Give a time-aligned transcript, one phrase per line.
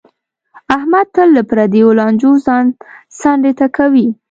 [0.75, 2.65] احمد تل له پردیو لانجو ځان
[3.19, 4.07] څنډې ته کوي.